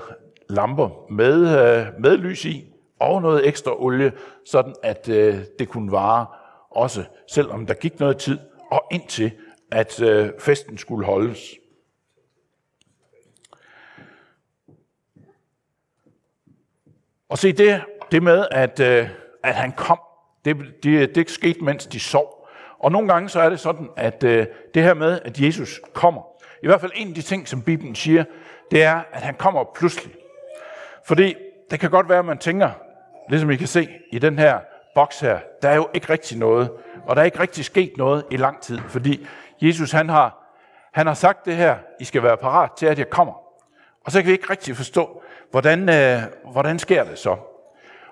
lamper 0.49 1.11
med, 1.11 1.39
øh, 1.41 1.87
med 1.99 2.17
lys 2.17 2.45
i, 2.45 2.73
og 2.99 3.21
noget 3.21 3.47
ekstra 3.47 3.83
olie, 3.83 4.11
sådan 4.45 4.75
at 4.83 5.09
øh, 5.09 5.37
det 5.59 5.69
kunne 5.69 5.91
vare 5.91 6.25
også, 6.69 7.05
selvom 7.27 7.65
der 7.65 7.73
gik 7.73 7.99
noget 7.99 8.17
tid, 8.17 8.39
og 8.71 8.83
indtil 8.91 9.31
at 9.71 10.01
øh, 10.01 10.31
festen 10.39 10.77
skulle 10.77 11.05
holdes. 11.05 11.39
Og 17.29 17.37
se, 17.37 17.51
det, 17.51 17.83
det 18.11 18.23
med, 18.23 18.47
at, 18.51 18.79
at 19.43 19.55
han 19.55 19.71
kom, 19.71 19.99
det, 20.45 20.57
det, 20.83 21.15
det 21.15 21.29
skete, 21.29 21.63
mens 21.63 21.85
de 21.85 21.99
sov. 21.99 22.47
Og 22.79 22.91
nogle 22.91 23.07
gange 23.07 23.29
så 23.29 23.39
er 23.39 23.49
det 23.49 23.59
sådan, 23.59 23.89
at 23.97 24.23
øh, 24.23 24.47
det 24.73 24.83
her 24.83 24.93
med, 24.93 25.19
at 25.25 25.39
Jesus 25.39 25.81
kommer, 25.93 26.21
i 26.63 26.67
hvert 26.67 26.81
fald 26.81 26.91
en 26.95 27.07
af 27.07 27.13
de 27.13 27.21
ting, 27.21 27.47
som 27.47 27.61
Bibelen 27.61 27.95
siger, 27.95 28.23
det 28.71 28.83
er, 28.83 29.01
at 29.11 29.21
han 29.21 29.35
kommer 29.35 29.63
pludselig. 29.75 30.13
Fordi 31.05 31.35
det 31.71 31.79
kan 31.79 31.89
godt 31.89 32.09
være, 32.09 32.19
at 32.19 32.25
man 32.25 32.37
tænker, 32.37 32.69
ligesom 33.29 33.51
I 33.51 33.55
kan 33.55 33.67
se 33.67 33.89
i 34.11 34.19
den 34.19 34.39
her 34.39 34.59
boks 34.95 35.19
her, 35.19 35.39
der 35.61 35.69
er 35.69 35.75
jo 35.75 35.89
ikke 35.93 36.09
rigtig 36.09 36.37
noget, 36.37 36.71
og 37.05 37.15
der 37.15 37.21
er 37.21 37.25
ikke 37.25 37.39
rigtig 37.39 37.65
sket 37.65 37.93
noget 37.97 38.25
i 38.31 38.37
lang 38.37 38.61
tid, 38.61 38.79
fordi 38.87 39.27
Jesus 39.61 39.91
han 39.91 40.09
har, 40.09 40.57
han 40.93 41.07
har 41.07 41.13
sagt 41.13 41.45
det 41.45 41.55
her, 41.55 41.75
I 41.99 42.03
skal 42.03 42.23
være 42.23 42.37
parat 42.37 42.71
til, 42.71 42.85
at 42.85 42.99
jeg 42.99 43.09
kommer. 43.09 43.33
Og 44.05 44.11
så 44.11 44.19
kan 44.19 44.27
vi 44.27 44.31
ikke 44.31 44.49
rigtig 44.49 44.75
forstå, 44.75 45.23
hvordan, 45.51 45.89
øh, 45.89 46.21
hvordan 46.51 46.79
sker 46.79 47.03
det 47.03 47.19
så? 47.19 47.37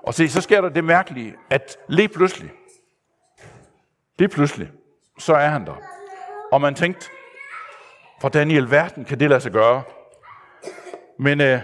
Og 0.04 0.14
se, 0.14 0.30
så 0.30 0.42
sker 0.42 0.62
der 0.62 0.70
det 0.70 0.84
mærkelige, 0.84 1.36
at 1.50 1.78
lige 1.88 2.08
pludselig, 2.08 2.52
lige 4.20 4.30
pludselig, 4.30 4.70
så 5.20 5.34
er 5.34 5.48
han 5.48 5.66
der. 5.66 5.76
Og 6.52 6.62
man 6.62 6.76
tænkte, 6.76 7.10
hvordan 8.20 8.52
i 8.52 8.58
alverden 8.58 9.06
kan 9.06 9.20
det 9.20 9.30
lade 9.30 9.42
sig 9.42 9.52
gøre? 9.52 9.84
Men 11.20 11.42
øh, 11.42 11.62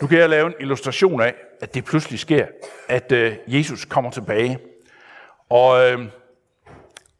nu 0.00 0.06
kan 0.06 0.18
jeg 0.18 0.28
lave 0.28 0.46
en 0.46 0.54
illustration 0.60 1.20
af, 1.20 1.34
at 1.60 1.74
det 1.74 1.84
pludselig 1.84 2.18
sker, 2.18 2.46
at 2.88 3.12
øh, 3.12 3.36
Jesus 3.46 3.84
kommer 3.84 4.10
tilbage. 4.10 4.58
Og, 5.48 5.90
øh, 5.90 6.06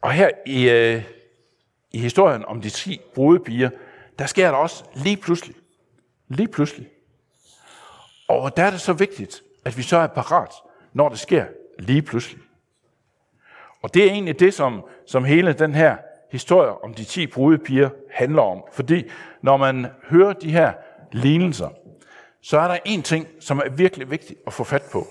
og 0.00 0.12
her 0.12 0.30
i, 0.46 0.70
øh, 0.70 1.02
i 1.90 1.98
historien 1.98 2.44
om 2.44 2.60
de 2.60 2.70
10 2.70 3.00
brudepiger, 3.14 3.70
der 4.18 4.26
sker 4.26 4.50
der 4.50 4.56
også 4.58 4.84
lige 4.94 5.16
pludselig. 5.16 5.56
Lige 6.28 6.48
pludselig. 6.48 6.88
Og 8.28 8.56
der 8.56 8.62
er 8.62 8.70
det 8.70 8.80
så 8.80 8.92
vigtigt, 8.92 9.42
at 9.64 9.76
vi 9.76 9.82
så 9.82 9.96
er 9.96 10.06
parat, 10.06 10.50
når 10.92 11.08
det 11.08 11.18
sker 11.18 11.44
lige 11.78 12.02
pludselig. 12.02 12.40
Og 13.82 13.94
det 13.94 14.04
er 14.04 14.10
egentlig 14.10 14.40
det, 14.40 14.54
som, 14.54 14.84
som 15.06 15.24
hele 15.24 15.52
den 15.52 15.74
her 15.74 15.96
historie 16.30 16.82
om 16.84 16.94
de 16.94 17.04
10 17.04 17.26
brudepiger 17.26 17.90
handler 18.10 18.42
om. 18.42 18.62
Fordi 18.72 19.10
når 19.42 19.56
man 19.56 19.86
hører 20.08 20.32
de 20.32 20.50
her 20.50 20.72
lignelser, 21.12 21.68
så 22.42 22.58
er 22.58 22.68
der 22.68 22.78
en 22.84 23.02
ting, 23.02 23.26
som 23.40 23.58
er 23.58 23.68
virkelig 23.70 24.10
vigtigt 24.10 24.40
at 24.46 24.52
få 24.52 24.64
fat 24.64 24.82
på. 24.92 25.06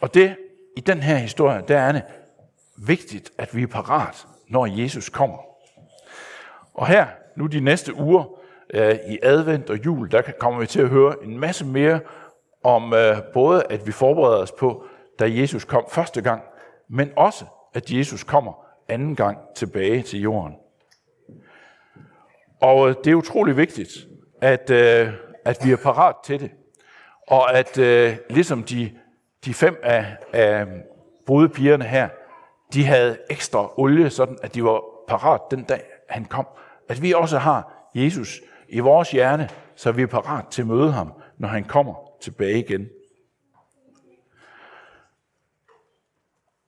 Og 0.00 0.14
det 0.14 0.36
i 0.76 0.80
den 0.80 1.00
her 1.00 1.16
historie, 1.16 1.62
der 1.68 1.78
er 1.78 1.92
det 1.92 2.02
vigtigt, 2.76 3.30
at 3.38 3.56
vi 3.56 3.62
er 3.62 3.66
parat, 3.66 4.26
når 4.48 4.66
Jesus 4.66 5.08
kommer. 5.08 5.38
Og 6.74 6.86
her, 6.86 7.06
nu 7.36 7.46
de 7.46 7.60
næste 7.60 7.94
uger 7.94 8.24
øh, 8.74 8.94
i 9.08 9.18
advent 9.22 9.70
og 9.70 9.84
jul, 9.84 10.10
der 10.10 10.22
kommer 10.38 10.60
vi 10.60 10.66
til 10.66 10.80
at 10.80 10.88
høre 10.88 11.14
en 11.24 11.38
masse 11.38 11.64
mere 11.64 12.00
om 12.64 12.94
øh, 12.94 13.16
både, 13.32 13.62
at 13.70 13.86
vi 13.86 13.92
forbereder 13.92 14.38
os 14.38 14.52
på, 14.52 14.84
da 15.18 15.24
Jesus 15.28 15.64
kom 15.64 15.84
første 15.88 16.22
gang, 16.22 16.42
men 16.88 17.10
også, 17.16 17.44
at 17.74 17.90
Jesus 17.90 18.24
kommer 18.24 18.52
anden 18.88 19.16
gang 19.16 19.38
tilbage 19.56 20.02
til 20.02 20.20
jorden. 20.20 20.54
Og 22.60 22.88
øh, 22.88 22.94
det 23.04 23.10
er 23.10 23.14
utrolig 23.14 23.56
vigtigt, 23.56 23.90
at, 24.40 24.70
øh, 24.70 25.12
at 25.44 25.58
vi 25.64 25.72
er 25.72 25.76
parat 25.76 26.14
til 26.24 26.40
det. 26.40 26.50
Og 27.28 27.54
at 27.54 27.78
øh, 27.78 28.16
ligesom 28.30 28.62
de, 28.62 28.92
de 29.44 29.54
fem 29.54 29.80
af, 29.82 30.16
af 30.32 30.66
brudepigerne 31.26 31.84
her, 31.84 32.08
de 32.72 32.84
havde 32.84 33.18
ekstra 33.30 33.80
olie, 33.80 34.10
sådan 34.10 34.38
at 34.42 34.54
de 34.54 34.64
var 34.64 34.82
parat 35.08 35.40
den 35.50 35.64
dag, 35.64 35.82
han 36.08 36.24
kom. 36.24 36.46
At 36.88 37.02
vi 37.02 37.12
også 37.12 37.38
har 37.38 37.88
Jesus 37.94 38.40
i 38.68 38.80
vores 38.80 39.10
hjerne, 39.10 39.48
så 39.76 39.92
vi 39.92 40.02
er 40.02 40.06
parat 40.06 40.46
til 40.46 40.62
at 40.62 40.68
møde 40.68 40.92
ham, 40.92 41.12
når 41.42 41.48
han 41.48 41.64
kommer 41.64 41.94
tilbage 42.20 42.58
igen. 42.58 42.88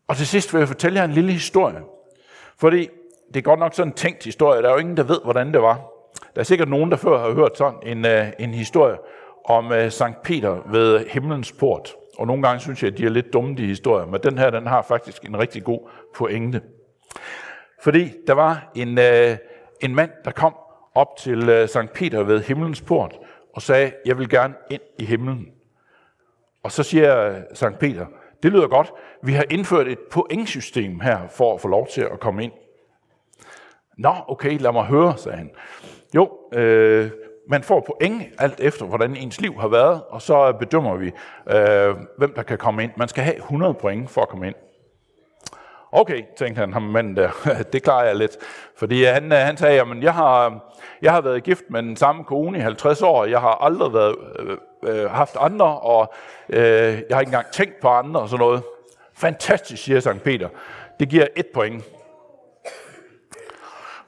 Og 0.07 0.17
til 0.17 0.27
sidst 0.27 0.53
vil 0.53 0.59
jeg 0.59 0.69
fortælle 0.69 0.99
jer 0.99 1.05
en 1.05 1.13
lille 1.13 1.33
historie. 1.33 1.81
Fordi 2.57 2.89
det 3.29 3.37
er 3.37 3.43
godt 3.43 3.61
nok 3.61 3.75
sådan 3.75 3.93
en 3.93 3.97
tænkt 3.97 4.25
historie. 4.25 4.63
Der 4.63 4.69
er 4.69 4.73
jo 4.73 4.79
ingen, 4.79 4.97
der 4.97 5.03
ved, 5.03 5.21
hvordan 5.25 5.53
det 5.53 5.63
var. 5.63 5.75
Der 6.35 6.41
er 6.41 6.45
sikkert 6.45 6.69
nogen, 6.69 6.91
der 6.91 6.97
før 6.97 7.19
har 7.19 7.35
hørt 7.35 7.59
sådan 7.59 7.81
en, 7.83 8.07
øh, 8.07 8.33
en 8.39 8.55
historie 8.55 8.97
om 9.45 9.67
uh, 9.67 9.89
Sankt 9.89 10.23
Peter 10.23 10.71
ved 10.71 11.07
himlens 11.07 11.53
port. 11.53 11.95
Og 12.19 12.27
nogle 12.27 12.43
gange 12.43 12.61
synes 12.61 12.83
jeg, 12.83 12.93
at 12.93 12.99
de 12.99 13.05
er 13.05 13.11
lidt 13.11 13.33
dumme, 13.33 13.57
de 13.57 13.67
historier. 13.67 14.07
Men 14.07 14.21
den 14.23 14.39
her, 14.39 14.51
den 14.51 14.67
har 14.67 14.83
faktisk 14.83 15.25
en 15.25 15.39
rigtig 15.39 15.65
god 15.65 15.89
pointe. 16.15 16.61
Fordi 17.83 18.13
der 18.27 18.33
var 18.33 18.73
en, 18.75 18.99
uh, 18.99 19.37
en 19.81 19.95
mand, 19.95 20.11
der 20.25 20.31
kom 20.31 20.55
op 20.95 21.17
til 21.19 21.63
uh, 21.63 21.69
Sankt 21.69 21.93
Peter 21.93 22.23
ved 22.23 22.43
himlens 22.43 22.81
port 22.81 23.19
og 23.55 23.63
sagde, 23.63 23.93
jeg 24.07 24.19
vil 24.19 24.29
gerne 24.29 24.55
ind 24.71 24.83
i 24.99 25.05
himlen. 25.05 25.49
Og 26.63 26.73
så 26.73 26.83
siger 26.83 27.21
øh, 27.21 27.37
Sankt 27.55 27.79
Peter, 27.79 28.07
det 28.43 28.53
lyder 28.53 28.69
godt. 28.69 28.93
Vi 29.23 29.33
har 29.33 29.45
indført 29.51 29.89
et 29.89 29.99
pointsystem 30.11 31.01
her 31.01 31.29
for 31.29 31.55
at 31.55 31.61
få 31.61 31.69
lov 31.69 31.89
til 31.89 32.01
at 32.01 32.21
komme 32.21 32.45
ind. 32.45 32.53
Nå, 33.99 34.15
okay, 34.29 34.59
lad 34.61 34.73
mig 34.73 34.85
høre, 34.85 35.17
sagde 35.17 35.39
han. 35.39 35.51
Jo, 36.15 36.39
øh, 36.53 37.11
man 37.49 37.63
får 37.63 37.81
point 37.81 38.23
alt 38.39 38.61
efter, 38.61 38.87
hvordan 38.87 39.17
ens 39.17 39.41
liv 39.41 39.61
har 39.61 39.69
været, 39.69 40.03
og 40.09 40.23
så 40.23 40.53
bedømmer 40.53 40.97
vi, 40.97 41.07
øh, 41.51 41.97
hvem 42.19 42.33
der 42.35 42.43
kan 42.43 42.59
komme 42.59 42.83
ind. 42.83 42.93
Man 42.97 43.09
skal 43.09 43.25
have 43.25 43.37
100 43.37 43.75
point 43.75 44.11
for 44.11 44.21
at 44.23 44.29
komme 44.29 44.47
ind. 44.47 44.55
Okay, 45.97 46.23
tænkte 46.37 46.61
han, 46.61 46.73
ham 46.73 46.83
manden 46.83 47.17
der, 47.17 47.31
det 47.73 47.83
klarer 47.83 48.07
jeg 48.07 48.17
lidt. 48.17 48.37
Fordi 48.77 49.05
han, 49.05 49.33
øh, 49.33 49.39
han 49.39 49.57
sagde, 49.57 49.81
at 49.81 50.03
jeg 50.03 50.15
har, 50.15 50.61
jeg 51.03 51.13
har 51.13 51.21
været 51.21 51.43
gift 51.43 51.65
med 51.69 51.83
den 51.83 51.97
samme 51.97 52.25
kone 52.25 52.59
i 52.59 52.61
50 52.61 53.03
år, 53.03 53.25
jeg 53.25 53.41
har 53.41 53.65
aldrig 53.65 53.93
været, 53.93 54.17
øh, 54.39 54.57
øh, 54.83 55.11
haft 55.11 55.37
andre, 55.41 55.79
og 55.81 56.15
øh, 56.49 56.63
jeg 57.09 57.17
har 57.17 57.21
ikke 57.21 57.29
engang 57.29 57.47
tænkt 57.53 57.81
på 57.81 57.89
andre 57.89 58.21
og 58.21 58.29
sådan 58.29 58.45
noget. 58.45 58.63
Fantastisk, 59.15 59.83
siger 59.83 60.01
Sankt 60.01 60.23
Peter. 60.23 60.49
Det 61.01 61.09
giver 61.09 61.27
et 61.37 61.47
point. 61.55 61.85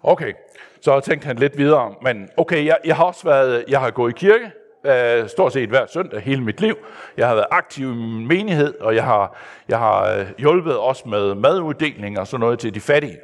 Okay, 0.03 0.33
så 0.81 1.01
tænkte 1.01 1.27
han 1.27 1.37
lidt 1.37 1.59
videre, 1.59 1.95
men 2.03 2.29
okay, 2.37 2.67
jeg, 2.67 2.79
jeg 2.85 2.97
har 2.97 3.05
også 3.05 3.25
været, 3.25 3.65
jeg 3.69 3.81
har 3.81 3.91
gået 3.91 4.11
i 4.11 4.19
kirke, 4.19 4.51
øh, 4.87 5.29
stort 5.29 5.53
set 5.53 5.69
hver 5.69 5.87
søndag 5.87 6.21
hele 6.21 6.43
mit 6.43 6.61
liv. 6.61 6.77
Jeg 7.17 7.29
har 7.29 7.35
været 7.35 7.47
aktiv 7.51 7.93
i 7.93 7.95
min 7.95 8.27
menighed, 8.27 8.75
og 8.81 8.95
jeg 8.95 9.05
har, 9.05 9.37
jeg 9.69 9.79
har 9.79 10.19
øh, 10.19 10.27
hjulpet 10.39 10.79
også 10.79 11.09
med 11.09 11.35
maduddeling 11.35 12.19
og 12.19 12.27
sådan 12.27 12.41
noget 12.41 12.59
til 12.59 12.75
de 12.75 12.81
fattige. 12.81 13.19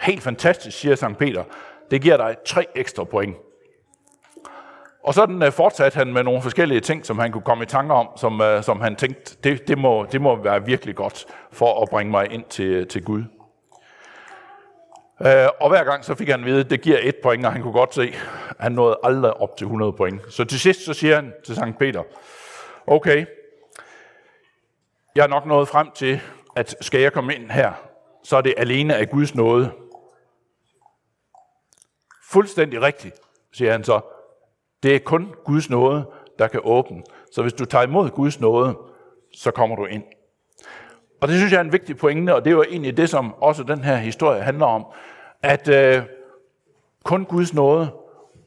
Helt 0.00 0.22
fantastisk, 0.22 0.78
siger 0.78 0.94
Sankt 0.94 1.18
Peter. 1.18 1.44
Det 1.90 2.02
giver 2.02 2.16
dig 2.16 2.36
tre 2.46 2.66
ekstra 2.74 3.04
point. 3.04 3.36
Og 5.04 5.14
sådan 5.14 5.42
øh, 5.42 5.52
fortsatte 5.52 5.96
han 5.96 6.12
med 6.12 6.22
nogle 6.22 6.42
forskellige 6.42 6.80
ting, 6.80 7.06
som 7.06 7.18
han 7.18 7.32
kunne 7.32 7.42
komme 7.42 7.64
i 7.64 7.66
tanker 7.66 7.94
om, 7.94 8.08
som, 8.16 8.40
øh, 8.40 8.62
som 8.62 8.80
han 8.80 8.96
tænkte, 8.96 9.36
det, 9.44 9.68
det, 9.68 9.78
må, 9.78 10.06
det 10.12 10.20
må 10.20 10.42
være 10.42 10.64
virkelig 10.64 10.94
godt 10.94 11.26
for 11.52 11.82
at 11.82 11.88
bringe 11.90 12.10
mig 12.10 12.32
ind 12.32 12.44
til, 12.44 12.86
til 12.86 13.04
Gud. 13.04 13.24
Øh, 15.26 15.48
og 15.60 15.68
hver 15.68 15.84
gang 15.84 16.04
så 16.04 16.14
fik 16.14 16.28
han 16.28 16.40
at 16.40 16.46
vide, 16.46 16.60
at 16.60 16.70
det 16.70 16.80
giver 16.80 16.98
et 17.02 17.16
point, 17.22 17.46
og 17.46 17.52
han 17.52 17.62
kunne 17.62 17.72
godt 17.72 17.94
se, 17.94 18.02
at 18.48 18.56
han 18.58 18.72
nåede 18.72 18.98
aldrig 19.02 19.34
op 19.34 19.56
til 19.56 19.64
100 19.64 19.92
point. 19.92 20.20
Så 20.32 20.44
til 20.44 20.60
sidst 20.60 20.84
så 20.84 20.94
siger 20.94 21.14
han 21.14 21.32
til 21.44 21.54
Sankt 21.54 21.78
Peter, 21.78 22.02
okay, 22.86 23.26
jeg 25.14 25.22
er 25.22 25.28
nok 25.28 25.46
nået 25.46 25.68
frem 25.68 25.90
til, 25.94 26.20
at 26.56 26.76
skal 26.80 27.00
jeg 27.00 27.12
komme 27.12 27.34
ind 27.34 27.50
her, 27.50 27.72
så 28.24 28.36
er 28.36 28.40
det 28.40 28.54
alene 28.56 28.96
af 28.96 29.10
Guds 29.10 29.34
nåde. 29.34 29.70
Fuldstændig 32.30 32.82
rigtigt, 32.82 33.14
siger 33.52 33.72
han 33.72 33.84
så. 33.84 34.00
Det 34.82 34.94
er 34.94 34.98
kun 34.98 35.34
Guds 35.44 35.70
nåde, 35.70 36.04
der 36.38 36.48
kan 36.48 36.60
åbne. 36.64 37.02
Så 37.32 37.42
hvis 37.42 37.52
du 37.52 37.64
tager 37.64 37.84
imod 37.84 38.10
Guds 38.10 38.40
nåde, 38.40 38.78
så 39.34 39.50
kommer 39.50 39.76
du 39.76 39.84
ind. 39.84 40.04
Og 41.20 41.28
det 41.28 41.36
synes 41.36 41.52
jeg 41.52 41.58
er 41.58 41.64
en 41.64 41.72
vigtig 41.72 41.96
pointe, 41.96 42.34
og 42.34 42.44
det 42.44 42.50
er 42.50 42.54
jo 42.54 42.62
egentlig 42.62 42.96
det, 42.96 43.10
som 43.10 43.34
også 43.34 43.62
den 43.62 43.84
her 43.84 43.96
historie 43.96 44.42
handler 44.42 44.66
om, 44.66 44.86
at 45.42 45.68
øh, 45.68 46.02
kun 47.04 47.24
Guds 47.24 47.54
nåde 47.54 47.92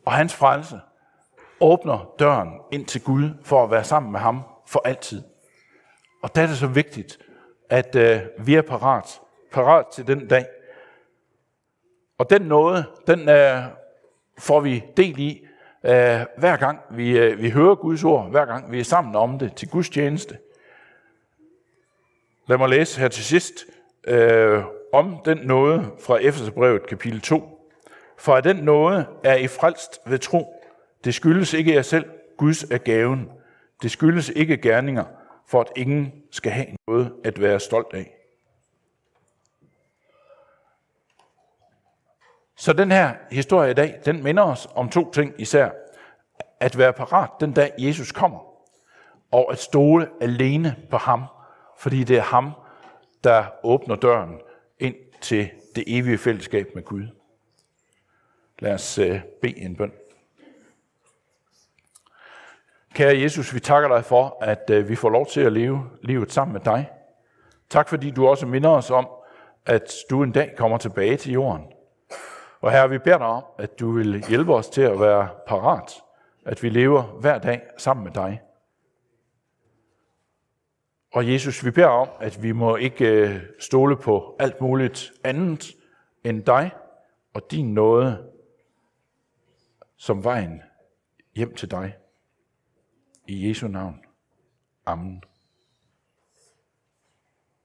og 0.06 0.12
hans 0.12 0.36
frelse 0.36 0.80
åbner 1.60 2.14
døren 2.20 2.50
ind 2.72 2.86
til 2.86 3.04
Gud 3.04 3.30
for 3.44 3.64
at 3.64 3.72
være 3.72 3.84
sammen 3.84 4.12
med 4.12 4.20
ham 4.20 4.42
for 4.68 4.82
altid. 4.86 5.24
Og 6.24 6.36
der 6.36 6.42
er 6.42 6.48
det 6.48 6.58
så 6.58 6.68
vigtigt, 6.68 7.20
at 7.70 7.96
øh, 7.96 8.22
vi 8.40 8.56
er 8.56 8.62
parat, 8.62 9.22
parat 9.52 9.86
til 9.88 10.08
den 10.08 10.28
dag. 10.28 10.46
Og 12.18 12.30
den 12.30 12.42
nåde, 12.42 12.86
den 13.08 13.30
øh, 13.30 13.64
får 14.38 14.60
vi 14.60 14.84
del 14.98 15.20
i, 15.20 15.46
øh, 15.84 16.22
hver 16.38 16.58
gang 16.58 16.80
vi, 16.90 17.18
øh, 17.18 17.42
vi 17.42 17.50
hører 17.50 17.76
Guds 17.76 18.04
ord, 18.04 18.30
hver 18.30 18.46
gang 18.46 18.72
vi 18.72 18.80
er 18.80 18.84
sammen 18.84 19.16
om 19.16 19.40
det 19.40 19.56
til 19.56 19.70
Guds 19.70 19.90
tjeneste. 19.90 20.38
Lad 22.48 22.58
mig 22.58 22.70
læse 22.70 23.00
her 23.00 23.08
til 23.08 23.24
sidst 23.24 23.54
øh, 24.08 24.64
om 24.94 25.18
den 25.26 25.38
nåde 25.38 25.92
fra 26.06 26.18
Efeserbrevet 26.22 26.88
kapitel 26.88 27.22
2. 27.22 27.70
For 28.18 28.36
at 28.36 28.44
den 28.44 28.56
nåde 28.56 29.08
er 29.24 29.36
I 29.36 29.48
frelst 29.48 30.00
ved 30.06 30.20
tro. 30.20 30.64
Det 31.04 31.14
skyldes 31.14 31.54
ikke 31.54 31.74
jer 31.74 31.82
selv, 31.82 32.06
Guds 32.38 32.64
er 32.64 32.78
gaven. 32.78 33.32
Det 33.82 33.92
skyldes 33.92 34.30
ikke 34.30 34.58
gerninger, 34.58 35.04
for 35.48 35.62
at 35.62 35.72
ingen 35.76 36.14
skal 36.32 36.52
have 36.52 36.68
noget 36.88 37.14
at 37.24 37.42
være 37.42 37.60
stolt 37.60 37.94
af. 37.94 38.16
Så 42.56 42.74
den 42.74 42.92
her 42.92 43.16
historie 43.32 43.72
i 43.72 43.74
dag, 43.74 44.00
den 44.06 44.24
minder 44.24 44.44
os 44.44 44.68
om 44.76 44.90
to 44.90 45.12
ting 45.12 45.34
især. 45.38 45.70
At 46.60 46.78
være 46.78 46.94
parat 46.94 47.30
den 47.40 47.52
dag 47.52 47.72
Jesus 47.78 48.12
kommer, 48.12 48.40
og 49.32 49.52
at 49.52 49.60
stole 49.60 50.10
alene 50.22 50.76
på 50.90 50.98
ham 50.98 51.24
fordi 51.78 52.04
det 52.04 52.18
er 52.18 52.22
ham, 52.22 52.52
der 53.24 53.46
åbner 53.64 53.96
døren 53.96 54.40
ind 54.84 54.96
til 55.22 55.50
det 55.76 55.84
evige 55.88 56.18
fællesskab 56.18 56.68
med 56.76 56.84
Gud. 56.84 57.08
Lad 58.60 58.74
os 58.74 58.98
øh, 58.98 59.22
bede 59.42 59.58
en 59.58 59.76
bøn. 59.76 59.92
Kære 62.94 63.20
Jesus, 63.20 63.54
vi 63.54 63.60
takker 63.60 63.90
dig 63.90 64.06
for, 64.06 64.38
at 64.42 64.70
øh, 64.70 64.90
vi 64.90 64.96
får 64.96 65.10
lov 65.10 65.26
til 65.26 65.42
at 65.42 65.54
leve 65.54 65.90
livet 66.02 66.32
sammen 66.32 66.54
med 66.54 66.62
dig. 66.62 66.90
Tak 67.70 67.90
fordi 67.90 68.12
du 68.12 68.28
også 68.28 68.46
minder 68.46 68.70
os 68.70 68.92
om, 68.92 69.08
at 69.66 69.94
du 70.10 70.24
en 70.24 70.32
dag 70.32 70.54
kommer 70.58 70.78
tilbage 70.78 71.18
til 71.18 71.32
jorden. 71.32 71.66
Og 72.62 72.72
her 72.72 72.88
vi 72.88 72.98
beder 72.98 73.18
dig 73.18 73.28
om, 73.28 73.44
at 73.60 73.80
du 73.80 73.92
vil 73.92 74.24
hjælpe 74.30 74.54
os 74.54 74.70
til 74.70 74.82
at 74.82 75.00
være 75.00 75.30
parat, 75.48 75.92
at 76.46 76.64
vi 76.64 76.70
lever 76.70 77.02
hver 77.02 77.38
dag 77.38 77.62
sammen 77.78 78.04
med 78.04 78.12
dig. 78.12 78.42
Og 81.14 81.32
Jesus, 81.32 81.66
vi 81.66 81.72
beder 81.72 81.88
om, 81.88 82.10
at 82.20 82.44
vi 82.44 82.52
må 82.52 82.76
ikke 82.76 83.06
øh, 83.06 83.42
stole 83.60 83.98
på 83.98 84.36
alt 84.40 84.62
muligt 84.62 85.12
andet 85.24 85.76
end 86.24 86.44
dig 86.44 86.72
og 87.34 87.52
din 87.52 87.74
nåde 87.74 88.32
som 89.98 90.24
vejen 90.24 90.62
hjem 91.36 91.56
til 91.56 91.72
dig. 91.72 91.96
I 93.28 93.50
Jesu 93.50 93.68
navn. 93.68 94.00
Amen. 94.86 95.24